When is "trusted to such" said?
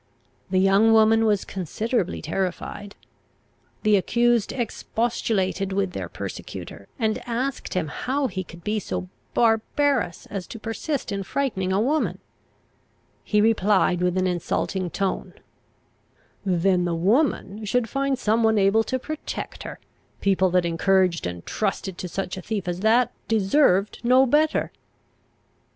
21.45-22.37